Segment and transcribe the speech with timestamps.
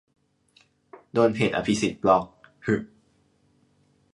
[1.13, 2.23] โดนเพจอภิสิทธิ์บล็อค
[2.65, 2.75] หึ